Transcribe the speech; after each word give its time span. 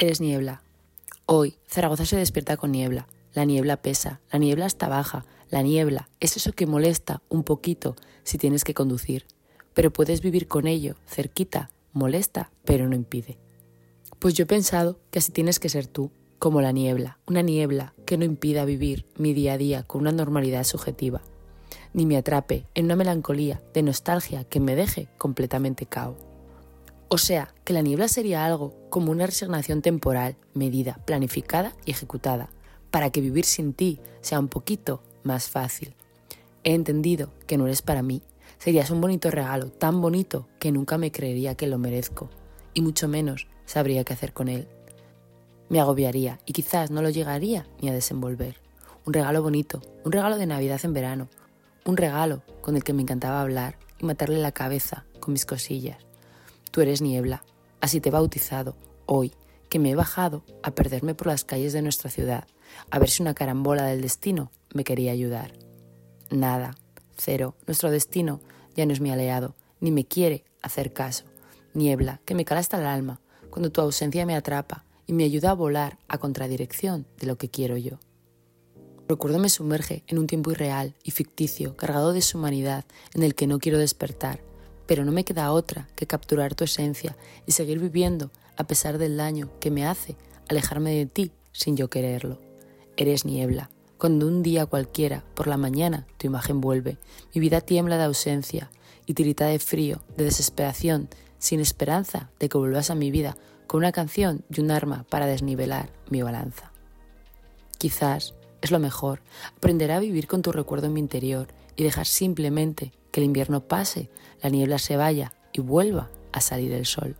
Eres 0.00 0.22
niebla. 0.22 0.62
Hoy 1.26 1.58
Zaragoza 1.68 2.06
se 2.06 2.16
despierta 2.16 2.56
con 2.56 2.72
niebla. 2.72 3.06
La 3.34 3.44
niebla 3.44 3.76
pesa, 3.82 4.22
la 4.32 4.38
niebla 4.38 4.64
está 4.64 4.88
baja, 4.88 5.26
la 5.50 5.60
niebla 5.60 6.08
es 6.20 6.38
eso 6.38 6.52
que 6.52 6.66
molesta 6.66 7.20
un 7.28 7.44
poquito 7.44 7.96
si 8.22 8.38
tienes 8.38 8.64
que 8.64 8.72
conducir, 8.72 9.26
pero 9.74 9.92
puedes 9.92 10.22
vivir 10.22 10.48
con 10.48 10.66
ello, 10.66 10.94
cerquita, 11.06 11.70
molesta, 11.92 12.50
pero 12.64 12.88
no 12.88 12.96
impide. 12.96 13.36
Pues 14.18 14.32
yo 14.32 14.44
he 14.44 14.46
pensado 14.46 14.98
que 15.10 15.18
así 15.18 15.32
tienes 15.32 15.60
que 15.60 15.68
ser 15.68 15.86
tú, 15.86 16.10
como 16.38 16.62
la 16.62 16.72
niebla, 16.72 17.18
una 17.26 17.42
niebla 17.42 17.92
que 18.06 18.16
no 18.16 18.24
impida 18.24 18.64
vivir 18.64 19.04
mi 19.18 19.34
día 19.34 19.52
a 19.52 19.58
día 19.58 19.82
con 19.82 20.00
una 20.00 20.12
normalidad 20.12 20.64
subjetiva, 20.64 21.20
ni 21.92 22.06
me 22.06 22.16
atrape 22.16 22.64
en 22.74 22.86
una 22.86 22.96
melancolía 22.96 23.60
de 23.74 23.82
nostalgia 23.82 24.44
que 24.44 24.60
me 24.60 24.76
deje 24.76 25.10
completamente 25.18 25.84
cao. 25.84 26.29
O 27.12 27.18
sea, 27.18 27.52
que 27.64 27.72
la 27.72 27.82
niebla 27.82 28.06
sería 28.06 28.44
algo 28.44 28.72
como 28.88 29.10
una 29.10 29.26
resignación 29.26 29.82
temporal, 29.82 30.36
medida, 30.54 31.00
planificada 31.06 31.74
y 31.84 31.90
ejecutada, 31.90 32.50
para 32.92 33.10
que 33.10 33.20
vivir 33.20 33.44
sin 33.44 33.72
ti 33.74 33.98
sea 34.20 34.38
un 34.38 34.46
poquito 34.46 35.02
más 35.24 35.48
fácil. 35.48 35.96
He 36.62 36.72
entendido 36.72 37.32
que 37.48 37.58
no 37.58 37.66
eres 37.66 37.82
para 37.82 38.04
mí. 38.04 38.22
Serías 38.58 38.90
un 38.90 39.00
bonito 39.00 39.28
regalo, 39.32 39.72
tan 39.72 40.00
bonito 40.00 40.46
que 40.60 40.70
nunca 40.70 40.98
me 40.98 41.10
creería 41.10 41.56
que 41.56 41.66
lo 41.66 41.78
merezco, 41.78 42.30
y 42.74 42.80
mucho 42.80 43.08
menos 43.08 43.48
sabría 43.66 44.04
qué 44.04 44.12
hacer 44.12 44.32
con 44.32 44.48
él. 44.48 44.68
Me 45.68 45.80
agobiaría 45.80 46.38
y 46.46 46.52
quizás 46.52 46.92
no 46.92 47.02
lo 47.02 47.10
llegaría 47.10 47.66
ni 47.82 47.88
a 47.88 47.92
desenvolver. 47.92 48.54
Un 49.04 49.14
regalo 49.14 49.42
bonito, 49.42 49.82
un 50.04 50.12
regalo 50.12 50.38
de 50.38 50.46
Navidad 50.46 50.80
en 50.84 50.92
verano, 50.92 51.28
un 51.84 51.96
regalo 51.96 52.44
con 52.60 52.76
el 52.76 52.84
que 52.84 52.92
me 52.92 53.02
encantaba 53.02 53.40
hablar 53.40 53.78
y 53.98 54.04
matarle 54.04 54.38
la 54.38 54.52
cabeza 54.52 55.06
con 55.18 55.32
mis 55.32 55.44
cosillas 55.44 56.09
Tú 56.70 56.80
eres 56.80 57.00
niebla, 57.02 57.44
así 57.80 58.00
te 58.00 58.10
he 58.10 58.12
bautizado 58.12 58.76
hoy, 59.06 59.34
que 59.68 59.78
me 59.78 59.90
he 59.90 59.94
bajado 59.94 60.44
a 60.62 60.72
perderme 60.72 61.14
por 61.14 61.26
las 61.26 61.44
calles 61.44 61.72
de 61.72 61.82
nuestra 61.82 62.10
ciudad, 62.10 62.46
a 62.90 62.98
ver 62.98 63.10
si 63.10 63.22
una 63.22 63.34
carambola 63.34 63.84
del 63.86 64.02
destino 64.02 64.50
me 64.72 64.84
quería 64.84 65.12
ayudar. 65.12 65.52
Nada, 66.30 66.76
cero, 67.16 67.56
nuestro 67.66 67.90
destino 67.90 68.40
ya 68.76 68.86
no 68.86 68.92
es 68.92 69.00
mi 69.00 69.10
aliado, 69.10 69.54
ni 69.80 69.90
me 69.90 70.04
quiere 70.04 70.44
hacer 70.62 70.92
caso. 70.92 71.24
Niebla, 71.74 72.20
que 72.24 72.34
me 72.34 72.44
cala 72.44 72.60
hasta 72.60 72.78
el 72.78 72.86
alma, 72.86 73.20
cuando 73.50 73.70
tu 73.70 73.80
ausencia 73.80 74.26
me 74.26 74.36
atrapa 74.36 74.84
y 75.06 75.12
me 75.12 75.24
ayuda 75.24 75.50
a 75.50 75.54
volar 75.54 75.98
a 76.08 76.18
contradirección 76.18 77.06
de 77.18 77.26
lo 77.26 77.36
que 77.36 77.50
quiero 77.50 77.76
yo. 77.76 77.98
Recuerdo 79.08 79.40
me 79.40 79.48
sumerge 79.48 80.04
en 80.06 80.18
un 80.18 80.28
tiempo 80.28 80.52
irreal 80.52 80.94
y 81.02 81.10
ficticio, 81.10 81.76
cargado 81.76 82.12
de 82.12 82.22
su 82.22 82.38
humanidad, 82.38 82.84
en 83.14 83.24
el 83.24 83.34
que 83.34 83.48
no 83.48 83.58
quiero 83.58 83.78
despertar, 83.78 84.44
pero 84.90 85.04
no 85.04 85.12
me 85.12 85.22
queda 85.24 85.52
otra 85.52 85.86
que 85.94 86.08
capturar 86.08 86.56
tu 86.56 86.64
esencia 86.64 87.16
y 87.46 87.52
seguir 87.52 87.78
viviendo 87.78 88.32
a 88.56 88.64
pesar 88.64 88.98
del 88.98 89.16
daño 89.16 89.48
que 89.60 89.70
me 89.70 89.86
hace 89.86 90.16
alejarme 90.48 90.90
de 90.92 91.06
ti 91.06 91.30
sin 91.52 91.76
yo 91.76 91.88
quererlo. 91.88 92.40
Eres 92.96 93.24
niebla. 93.24 93.70
Cuando 93.98 94.26
un 94.26 94.42
día 94.42 94.66
cualquiera, 94.66 95.22
por 95.36 95.46
la 95.46 95.56
mañana, 95.56 96.08
tu 96.16 96.26
imagen 96.26 96.60
vuelve, 96.60 96.98
mi 97.32 97.40
vida 97.40 97.60
tiembla 97.60 97.98
de 97.98 98.02
ausencia 98.02 98.72
y 99.06 99.14
tirita 99.14 99.46
de 99.46 99.60
frío, 99.60 100.02
de 100.16 100.24
desesperación, 100.24 101.08
sin 101.38 101.60
esperanza 101.60 102.32
de 102.40 102.48
que 102.48 102.58
vuelvas 102.58 102.90
a 102.90 102.96
mi 102.96 103.12
vida 103.12 103.36
con 103.68 103.78
una 103.78 103.92
canción 103.92 104.42
y 104.50 104.60
un 104.60 104.72
arma 104.72 105.06
para 105.08 105.26
desnivelar 105.26 105.92
mi 106.08 106.20
balanza. 106.22 106.72
Quizás 107.78 108.34
es 108.60 108.72
lo 108.72 108.80
mejor, 108.80 109.22
aprender 109.56 109.92
a 109.92 110.00
vivir 110.00 110.26
con 110.26 110.42
tu 110.42 110.50
recuerdo 110.50 110.88
en 110.88 110.94
mi 110.94 111.00
interior 111.00 111.46
y 111.76 111.84
dejar 111.84 112.06
simplemente 112.06 112.90
que 113.10 113.20
el 113.20 113.26
invierno 113.26 113.66
pase, 113.66 114.10
la 114.42 114.50
niebla 114.50 114.78
se 114.78 114.96
vaya 114.96 115.32
y 115.52 115.60
vuelva 115.60 116.10
a 116.32 116.40
salir 116.40 116.72
el 116.72 116.86
sol. 116.86 117.16